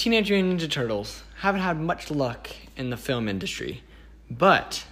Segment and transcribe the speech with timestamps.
[0.00, 3.82] Teenage Mutant Ninja Turtles haven't had much luck in the film industry,
[4.30, 4.86] but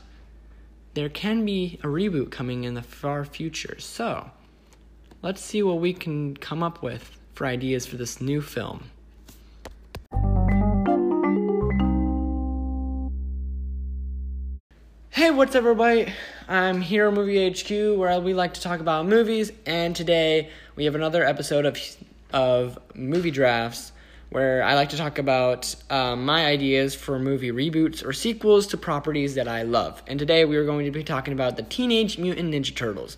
[0.93, 3.77] there can be a reboot coming in the far future.
[3.79, 4.31] So,
[5.23, 8.91] let's see what we can come up with for ideas for this new film.
[15.09, 16.13] Hey, what's up, everybody?
[16.49, 20.85] I'm here at Movie HQ, where we like to talk about movies, and today we
[20.85, 21.79] have another episode of
[22.31, 23.93] of movie drafts,
[24.31, 28.77] where I like to talk about um, my ideas for movie reboots or sequels to
[28.77, 30.03] properties that I love.
[30.07, 33.17] And today we are going to be talking about the Teenage Mutant Ninja Turtles.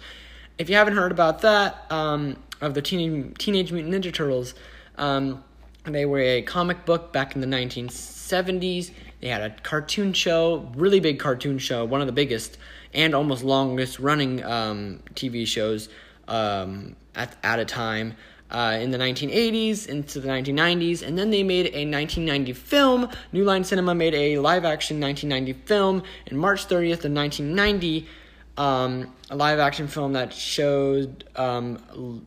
[0.59, 4.55] If you haven't heard about that, um, of the Teenage Teenage Mutant Ninja Turtles,
[4.99, 5.43] um,
[5.85, 11.01] they were a comic book back in the 1970s they had a cartoon show, really
[11.01, 12.57] big cartoon show, one of the biggest
[12.95, 15.89] and almost longest running um, TV shows
[16.27, 18.17] um, at, at a time.
[18.51, 23.09] Uh, in the 1980s into the 1990s, and then they made a 1990 film.
[23.31, 28.09] New Line Cinema made a live action 1990 film in March 30th of 1990,
[28.57, 32.27] um, a live action film that showed um,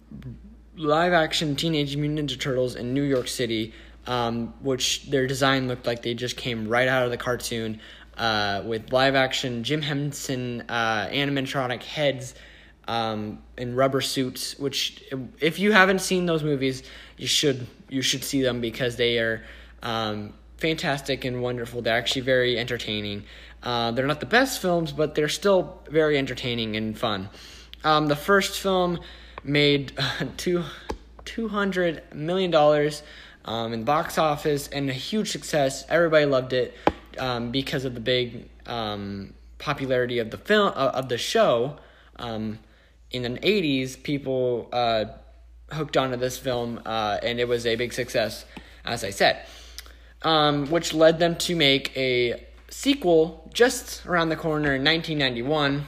[0.77, 3.73] live action Teenage Mutant Ninja Turtles in New York City
[4.07, 7.79] um, which their design looked like they just came right out of the cartoon
[8.17, 12.35] uh, with live action Jim Henson uh, animatronic heads
[12.87, 14.57] um, in rubber suits.
[14.57, 15.03] Which,
[15.39, 16.83] if you haven't seen those movies,
[17.17, 19.43] you should you should see them because they are
[19.81, 21.81] um, fantastic and wonderful.
[21.81, 23.23] They're actually very entertaining.
[23.61, 27.29] Uh, they're not the best films, but they're still very entertaining and fun.
[27.83, 28.99] Um, the first film
[29.43, 29.93] made
[30.37, 30.63] two
[31.25, 33.03] two hundred million dollars
[33.45, 35.85] um, in the box office and a huge success.
[35.89, 36.75] Everybody loved it
[37.17, 41.77] um, because of the big um, popularity of the film uh, of the show.
[43.13, 45.05] In the '80s, people uh,
[45.71, 48.45] hooked onto this film, uh, and it was a big success,
[48.83, 49.45] as I said,
[50.23, 55.85] um, which led them to make a sequel just around the corner in 1991.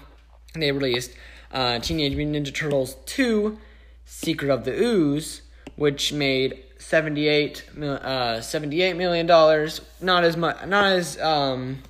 [0.53, 1.11] They released
[1.52, 3.58] uh, Teenage Mutant Ninja Turtles 2:
[4.05, 5.41] Secret of the Ooze,
[5.75, 11.81] which made 78 uh 78 million dollars not as much not as um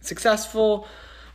[0.00, 0.86] successful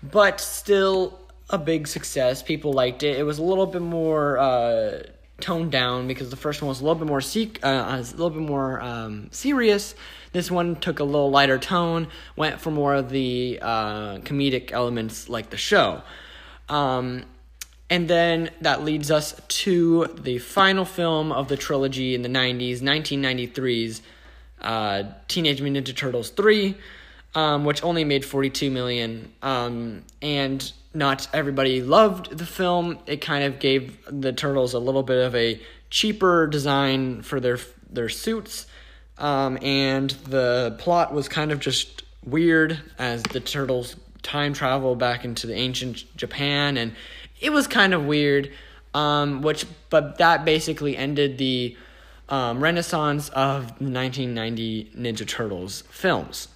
[0.01, 1.19] but still
[1.50, 2.41] a big success.
[2.41, 3.17] People liked it.
[3.17, 5.03] It was a little bit more uh
[5.41, 8.29] toned down because the first one was a little bit more seek uh, a little
[8.29, 9.95] bit more um serious.
[10.31, 15.29] This one took a little lighter tone went for more of the uh comedic elements
[15.29, 16.01] like the show.
[16.69, 17.25] Um
[17.89, 22.81] and then that leads us to the final film of the trilogy in the 90s,
[22.81, 24.01] 1993's
[24.62, 26.75] uh, Teenage Mutant Ninja Turtles 3,
[27.35, 29.31] um, which only made 42 million.
[29.44, 33.00] Um, and not everybody loved the film.
[33.06, 37.59] It kind of gave the turtles a little bit of a cheaper design for their
[37.89, 38.67] their suits.
[39.17, 45.23] Um, and the plot was kind of just weird as the turtles time travel back
[45.23, 46.95] into the ancient Japan and
[47.39, 48.51] it was kind of weird.
[48.94, 51.75] Um, which, but that basically ended the
[52.29, 56.47] um, renaissance of the 1990 Ninja Turtles films.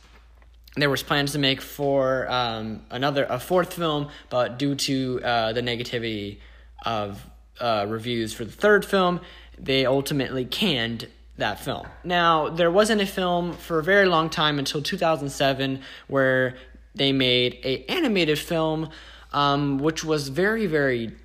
[0.80, 5.54] There was plans to make for um, another a fourth film, but due to uh,
[5.54, 6.40] the negativity
[6.86, 7.24] of
[7.60, 9.20] uh, reviews for the third film,
[9.58, 11.08] they ultimately canned
[11.38, 11.88] that film.
[12.04, 16.56] Now, there wasn't a film for a very long time until 2007 where
[16.96, 18.90] they made a animated film
[19.34, 21.16] um, which was very, very,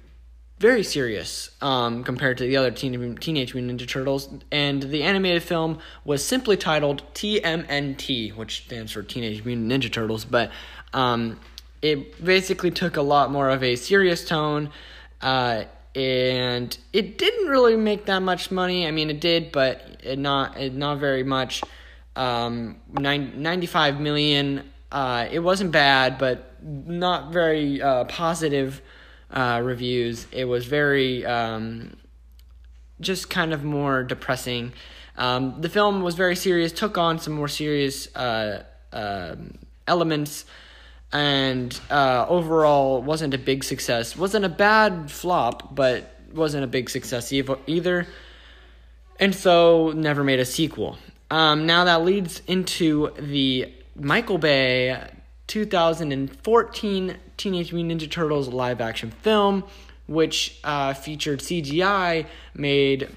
[0.64, 4.30] very serious um, compared to the other teen, Teenage Mutant Ninja Turtles.
[4.50, 10.24] And the animated film was simply titled TMNT, which stands for Teenage Mutant Ninja Turtles.
[10.24, 10.50] But
[10.94, 11.38] um,
[11.82, 14.70] it basically took a lot more of a serious tone.
[15.20, 15.64] Uh,
[15.94, 18.86] and it didn't really make that much money.
[18.86, 21.62] I mean, it did, but it not it not very much.
[22.16, 24.64] Um, 95 million.
[24.90, 28.80] Uh, it wasn't bad, but not very uh, positive
[29.34, 30.26] uh, reviews.
[30.32, 31.96] It was very um,
[33.00, 34.72] just kind of more depressing.
[35.16, 38.62] Um, the film was very serious, took on some more serious uh,
[38.92, 40.44] um, elements,
[41.12, 44.16] and uh, overall wasn't a big success.
[44.16, 48.06] wasn't a bad flop, but wasn't a big success either.
[49.20, 50.98] And so never made a sequel.
[51.30, 55.00] Um, now that leads into the Michael Bay
[55.46, 59.64] 2014 Teenage Mutant Ninja Turtles live action film,
[60.06, 63.08] which uh, featured CGI made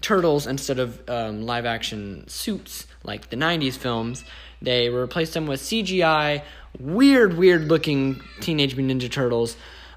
[0.00, 4.24] turtles instead of um, live action suits like the 90s films.
[4.62, 6.42] They replaced them with CGI,
[6.78, 9.56] weird, weird looking Teenage Mutant Ninja Turtles,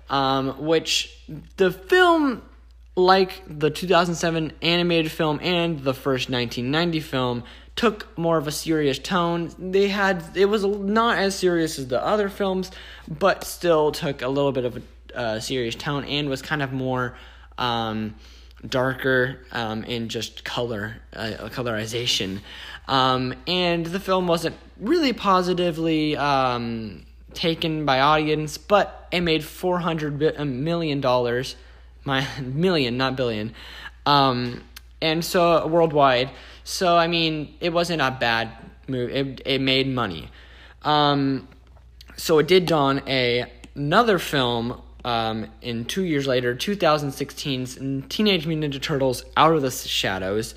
[0.10, 1.18] um, which
[1.58, 2.42] the film
[2.96, 7.44] like the 2007 animated film and the first 1990 film,
[7.76, 9.52] took more of a serious tone.
[9.58, 12.72] They had it was not as serious as the other films,
[13.08, 14.82] but still took a little bit of a
[15.18, 17.16] uh, serious tone and was kind of more
[17.58, 18.16] um,
[18.68, 22.40] darker um, in just color uh, colorization.
[22.88, 29.80] Um, and the film wasn't really positively um, taken by audience, but it made four
[29.80, 31.56] hundred million dollars,
[32.06, 33.54] my million, not billion,
[34.06, 34.64] um,
[35.02, 36.30] and so worldwide.
[36.64, 38.50] So I mean, it wasn't a bad
[38.88, 39.14] movie.
[39.14, 40.30] It it made money.
[40.84, 41.48] Um,
[42.16, 48.74] so it did don a another film um, in two years later, 2016's Teenage Mutant
[48.74, 50.56] Ninja Turtles: Out of the Shadows,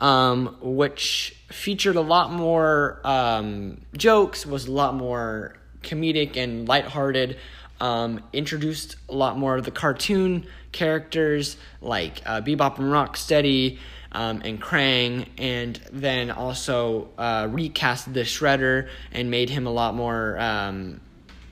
[0.00, 7.36] um, which featured a lot more um, jokes, was a lot more comedic and lighthearted.
[7.82, 13.78] Um, introduced a lot more of the cartoon characters like uh, Bebop and Rocksteady
[14.12, 19.96] um, and Krang, and then also uh, recast the Shredder and made him a lot
[19.96, 20.38] more.
[20.38, 21.00] Um,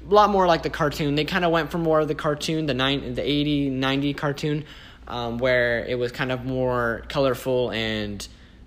[0.09, 1.17] a lot more like the cartoon.
[1.17, 4.65] They kind of went for more of the cartoon, the nine, the 80, 90 cartoon,
[5.09, 8.27] um, where it was kind of more colorful and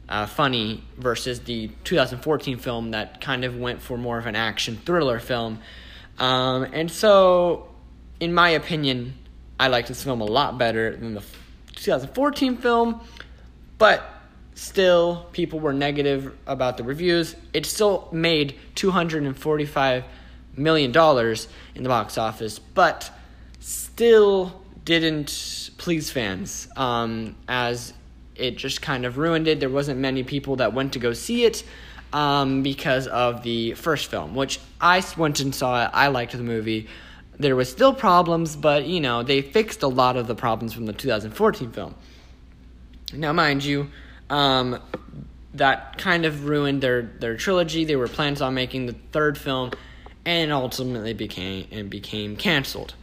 [0.10, 4.78] uh, funny versus the 2014 film that kind of went for more of an action
[4.86, 5.60] thriller film.
[6.20, 7.68] Um, and so,
[8.20, 9.14] in my opinion,
[9.60, 11.24] I like this film a lot better than the
[11.76, 13.02] 2014 film,
[13.78, 14.04] but
[14.56, 17.36] still, people were negative about the reviews.
[17.54, 20.04] It still made 245
[20.56, 23.10] million dollars in the box office, but
[23.60, 27.94] still didn't please fans um, as
[28.36, 29.60] it just kind of ruined it.
[29.60, 31.64] There wasn't many people that went to go see it
[32.14, 35.90] um, because of the first film, which I went and saw it.
[35.94, 36.88] I liked the movie.
[37.40, 40.86] There was still problems, but you know they fixed a lot of the problems from
[40.86, 41.96] the 2014 film.
[43.12, 43.90] Now, mind you,
[44.30, 44.80] um,
[45.56, 47.84] that kind of ruined their their trilogy.
[47.84, 49.72] They were plans on making the third film,
[50.24, 52.94] and ultimately became and became canceled.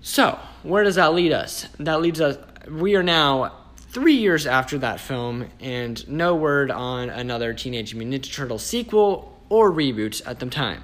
[0.00, 1.66] So, where does that lead us?
[1.80, 2.36] That leads us.
[2.68, 3.52] We are now
[3.92, 9.38] three years after that film, and no word on another Teenage Mutant Ninja Turtles sequel
[9.50, 10.82] or reboot at the time.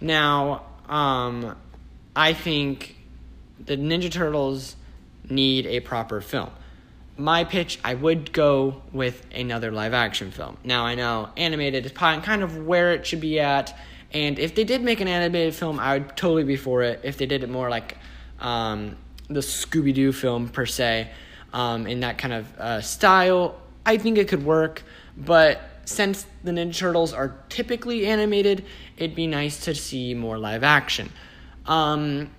[0.00, 1.56] Now, um,
[2.14, 2.96] I think
[3.64, 4.74] the Ninja Turtles
[5.30, 6.50] need a proper film.
[7.16, 10.56] My pitch, I would go with another live action film.
[10.64, 13.78] Now, I know animated is kind of where it should be at,
[14.12, 17.00] and if they did make an animated film, I would totally be for it.
[17.04, 17.96] If they did it more like
[18.40, 18.96] um,
[19.28, 21.10] the Scooby Doo film, per se
[21.54, 23.54] um, in that kind of uh, style,
[23.86, 24.82] I think it could work.
[25.16, 28.64] But since the Ninja Turtles are typically animated,
[28.96, 31.10] it'd be nice to see more live action.
[31.64, 32.30] Um,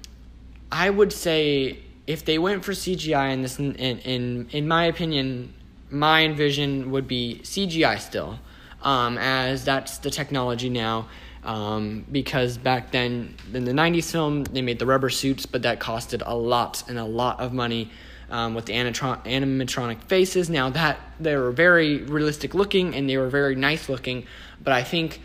[0.71, 5.53] I would say if they went for CGI in this, in in in my opinion,
[5.89, 8.39] my envision would be CGI still,
[8.81, 11.07] um, as that's the technology now.
[11.44, 15.79] Um, because back then in the 90s film they made the rubber suits but that
[15.79, 17.91] costed a lot and a lot of money
[18.30, 20.50] um, with the animatron- animatronic faces.
[20.50, 24.25] Now that they were very realistic looking and they were very nice looking,
[24.63, 25.22] but I think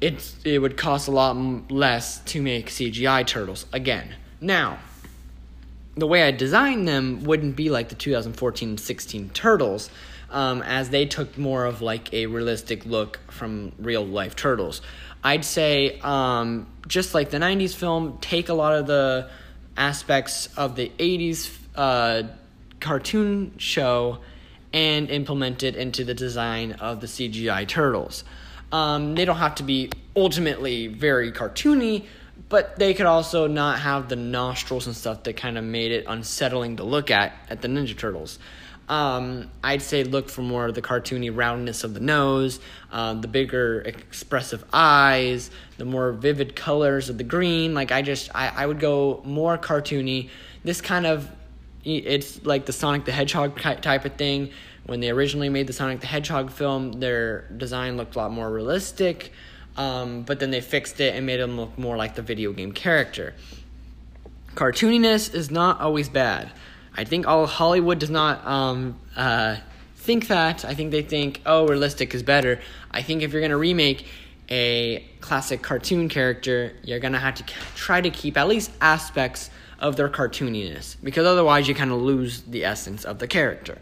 [0.00, 1.36] it's it would cost a lot
[1.70, 4.14] less to make CGI turtles again.
[4.40, 4.78] Now,
[5.96, 9.90] the way I designed them wouldn't be like the 2014-16 turtles.
[10.30, 14.80] Um, as they took more of like a realistic look from real life turtles.
[15.24, 19.28] I'd say, um, just like the 90s film, take a lot of the
[19.76, 22.22] aspects of the 80s uh,
[22.80, 24.18] cartoon show
[24.72, 28.24] and implement it into the design of the CGI turtles.
[28.72, 32.06] Um, they don't have to be ultimately very cartoony,
[32.48, 36.04] but they could also not have the nostrils and stuff that kind of made it
[36.08, 38.38] unsettling to look at at the Ninja Turtles.
[38.88, 42.58] Um, I'd say look for more of the cartoony roundness of the nose,
[42.90, 47.72] uh, the bigger expressive eyes, the more vivid colors of the green.
[47.72, 50.30] Like I just, I, I would go more cartoony.
[50.64, 51.30] This kind of
[51.84, 54.50] it's like the Sonic the Hedgehog type of thing.
[54.86, 58.50] When they originally made the Sonic the Hedgehog film, their design looked a lot more
[58.50, 59.32] realistic,
[59.76, 62.72] um, but then they fixed it and made them look more like the video game
[62.72, 63.34] character.
[64.54, 66.50] Cartooniness is not always bad.
[66.96, 69.56] I think all Hollywood does not um, uh,
[69.96, 70.64] think that.
[70.64, 72.60] I think they think, oh, realistic is better.
[72.90, 74.06] I think if you're going to remake
[74.50, 77.44] a classic cartoon character, you're going to have to
[77.76, 82.42] try to keep at least aspects of their cartooniness, because otherwise you kind of lose
[82.42, 83.78] the essence of the character.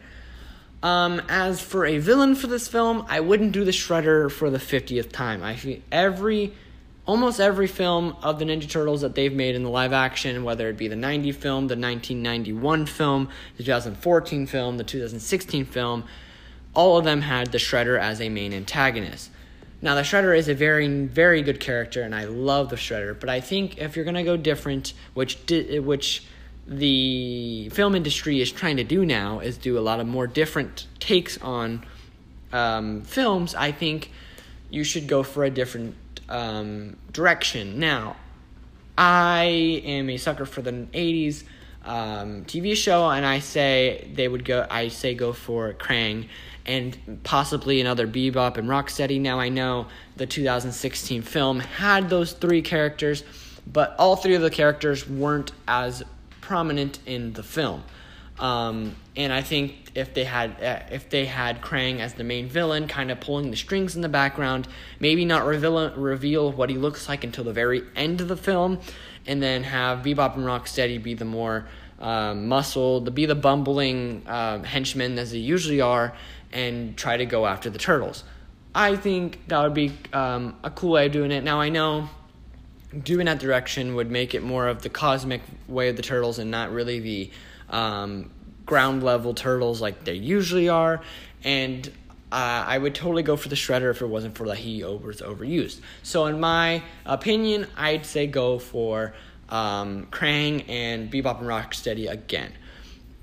[0.83, 4.59] Um, as for a villain for this film, I wouldn't do the Shredder for the
[4.59, 5.43] 50th time.
[5.43, 6.53] I feel every
[7.09, 10.69] almost every film of the Ninja Turtles that they've made in the live action, whether
[10.69, 16.05] it be the 90 film, the 1991 film, the 2014 film, the 2016 film,
[16.75, 19.31] all of them had the Shredder as a main antagonist.
[19.81, 23.19] Now, the Shredder is a very, very good character, and I love the Shredder.
[23.19, 26.25] But I think if you're gonna go different, which di- which
[26.67, 30.87] the film industry is trying to do now, is do a lot of more different
[30.99, 31.85] takes on
[32.53, 33.55] um, films.
[33.55, 34.11] I think
[34.69, 35.95] you should go for a different
[36.29, 37.79] um, direction.
[37.79, 38.17] Now,
[38.97, 39.45] I
[39.85, 41.45] am a sucker for the '80s
[41.85, 44.67] um, TV show, and I say they would go.
[44.71, 46.29] I say go for Krang
[46.67, 49.21] and possibly another Bebop and Rocksteady.
[49.21, 53.25] Now I know the 2016 film had those three characters,
[53.67, 56.03] but all three of the characters weren't as
[56.43, 57.83] prominent in the film.
[58.39, 62.49] Um, and I think if they had uh, if they had Krang as the main
[62.49, 64.69] villain, kind of pulling the strings in the background,
[65.01, 68.79] maybe not reveal reveal what he looks like until the very end of the film,
[69.29, 71.69] and then have Bebop and Rocksteady be the more
[72.01, 76.17] um, muscle, to be the bumbling uh, henchmen as they usually are,
[76.53, 78.25] and try to go after the turtles.
[78.75, 81.45] I think that would be um, a cool way of doing it.
[81.45, 82.09] Now I know
[83.03, 86.51] doing that direction would make it more of the cosmic way of the turtles and
[86.51, 87.31] not really the
[87.69, 88.31] um,
[88.65, 91.03] ground level turtles like they usually are.
[91.45, 91.91] And
[92.31, 95.21] uh, I would totally go for the shredder if it wasn't for that he was
[95.23, 95.81] overused.
[96.03, 99.15] So in my opinion, I'd say go for
[99.49, 102.53] um, Krang and Bebop and Rocksteady again.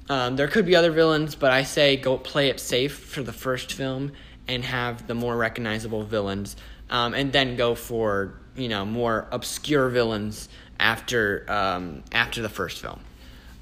[0.09, 3.33] Um, there could be other villains, but I say go play it safe for the
[3.33, 4.11] first film
[4.47, 6.55] and have the more recognizable villains,
[6.89, 12.81] um, and then go for you know more obscure villains after um, after the first
[12.81, 12.99] film.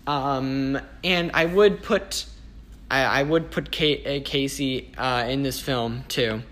[0.05, 2.25] Um, and I would put
[2.93, 6.43] I, I would put Kay, uh, Casey uh, in this film too,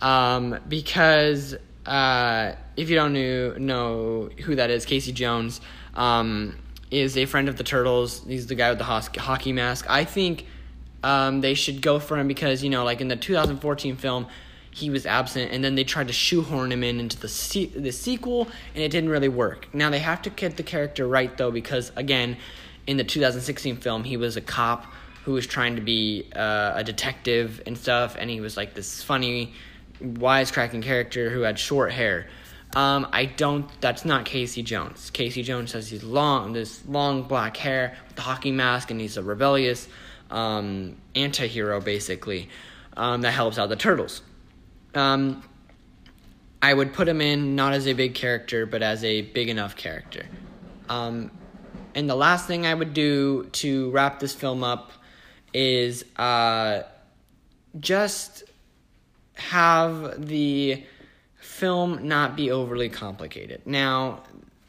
[0.00, 5.60] um, because uh, if you don't know, know who that is, Casey Jones
[5.94, 6.56] um,
[6.90, 8.24] is a friend of the Turtles.
[8.26, 9.84] He's the guy with the hockey mask.
[9.90, 10.46] I think
[11.02, 14.28] um, they should go for him because you know, like in the 2014 film,
[14.70, 17.92] he was absent, and then they tried to shoehorn him in into the se- the
[17.92, 19.68] sequel, and it didn't really work.
[19.74, 22.38] Now they have to get the character right though, because again,
[22.86, 24.86] in the 2016 film, he was a cop
[25.24, 29.02] who was trying to be uh, a detective and stuff, and he was like this
[29.02, 29.54] funny
[30.02, 32.26] wisecracking character who had short hair.
[32.74, 33.68] Um, I don't.
[33.80, 35.10] That's not Casey Jones.
[35.10, 39.16] Casey Jones has these long, this long black hair with the hockey mask, and he's
[39.16, 39.88] a rebellious
[40.30, 42.48] um, anti-hero basically
[42.96, 44.22] um, that helps out the turtles.
[44.94, 45.42] Um,
[46.62, 49.76] I would put him in not as a big character, but as a big enough
[49.76, 50.26] character.
[50.88, 51.30] Um,
[51.94, 54.92] and the last thing I would do to wrap this film up
[55.54, 56.82] is uh,
[57.78, 58.44] just
[59.34, 60.84] have the
[61.36, 63.62] film not be overly complicated.
[63.66, 64.22] Now,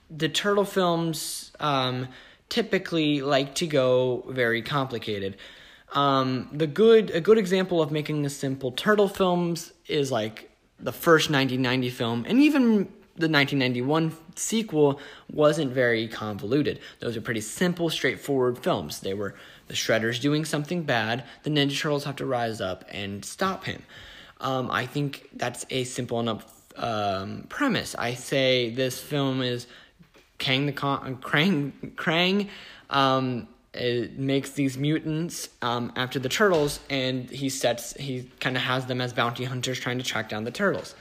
[0.09, 2.07] the turtle films um,
[2.49, 5.37] typically like to go very complicated.
[5.93, 10.49] Um, the good a good example of making the simple turtle films is like
[10.79, 14.99] the first 1990 film, and even the 1991 sequel
[15.31, 16.79] wasn't very convoluted.
[16.99, 18.99] Those are pretty simple, straightforward films.
[18.99, 19.35] They were
[19.67, 23.83] the Shredder's doing something bad, the Ninja Turtles have to rise up and stop him.
[24.41, 27.95] Um, I think that's a simple enough um, premise.
[27.95, 29.67] I say this film is
[30.37, 32.49] Kang the Con- Krang Krang
[32.89, 33.47] um,
[34.17, 39.01] makes these mutants um, after the turtles, and he sets he kind of has them
[39.01, 40.95] as bounty hunters trying to track down the turtles.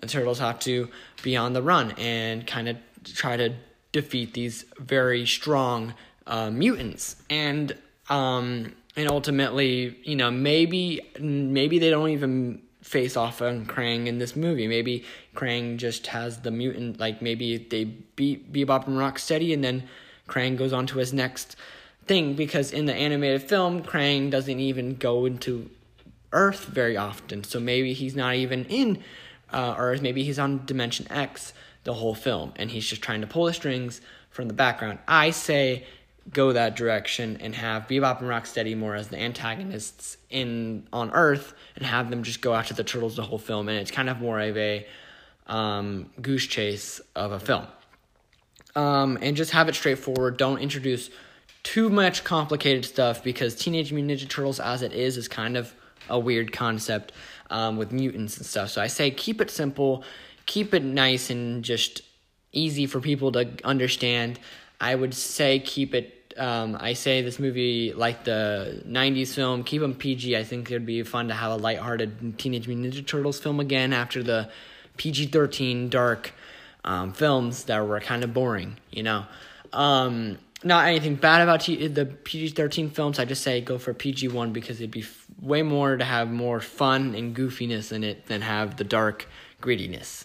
[0.00, 0.88] The turtles have to
[1.22, 3.54] be on the run and kind of try to
[3.92, 5.94] defeat these very strong
[6.26, 7.76] uh, mutants, and
[8.08, 14.18] um, and ultimately, you know, maybe maybe they don't even face off on Krang in
[14.18, 14.66] this movie.
[14.66, 19.88] Maybe Krang just has the mutant, like maybe they beat Bebop and Rocksteady, and then
[20.28, 21.56] Krang goes on to his next
[22.06, 22.34] thing.
[22.34, 25.70] Because in the animated film, Krang doesn't even go into
[26.32, 29.02] Earth very often, so maybe he's not even in
[29.52, 30.02] uh, Earth.
[30.02, 31.52] Maybe he's on Dimension X
[31.84, 34.98] the whole film, and he's just trying to pull the strings from the background.
[35.06, 35.84] I say
[36.30, 41.54] go that direction and have Bebop and Rocksteady more as the antagonists in on Earth
[41.76, 44.20] and have them just go after the turtles the whole film and it's kind of
[44.20, 44.86] more of a
[45.46, 47.66] um, goose chase of a film.
[48.74, 50.36] Um, and just have it straightforward.
[50.36, 51.10] Don't introduce
[51.62, 55.74] too much complicated stuff because Teenage Mutant Ninja Turtles, as it is, is kind of
[56.08, 57.12] a weird concept
[57.52, 58.70] um, with mutants and stuff.
[58.70, 60.02] So I say keep it simple,
[60.46, 62.02] keep it nice and just
[62.52, 64.40] easy for people to understand.
[64.80, 66.18] I would say keep it.
[66.36, 70.36] Um, I say this movie, like the '90s film, keep them PG.
[70.36, 73.92] I think it'd be fun to have a lighthearted Teenage Mutant Ninja Turtles film again
[73.92, 74.48] after the
[74.96, 76.32] PG-13 dark
[76.84, 79.26] um, films that were kind of boring, you know.
[79.74, 83.18] Um, not anything bad about T- the PG 13 films.
[83.18, 85.04] I just say go for PG 1 because it'd be
[85.42, 89.28] way more to have more fun and goofiness in it than have the dark
[89.60, 90.24] grittiness.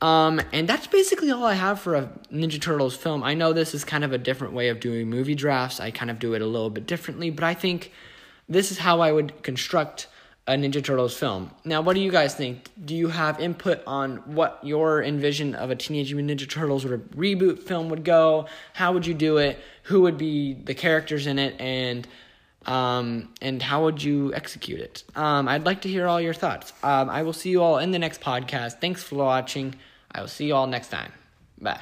[0.00, 3.22] Um, and that's basically all I have for a Ninja Turtles film.
[3.22, 5.80] I know this is kind of a different way of doing movie drafts.
[5.80, 7.92] I kind of do it a little bit differently, but I think
[8.48, 10.08] this is how I would construct
[10.46, 11.50] a Ninja Turtles film.
[11.64, 12.68] Now, what do you guys think?
[12.82, 16.94] Do you have input on what your envision of a Teenage Mutant Ninja Turtles or
[16.94, 18.46] a reboot film would go?
[18.72, 19.58] How would you do it?
[19.84, 21.60] Who would be the characters in it?
[21.60, 22.08] And
[22.66, 25.04] um, and how would you execute it?
[25.14, 26.72] Um, I'd like to hear all your thoughts.
[26.82, 28.80] Um, I will see you all in the next podcast.
[28.80, 29.74] Thanks for watching.
[30.12, 31.12] I will see you all next time.
[31.60, 31.80] Bye.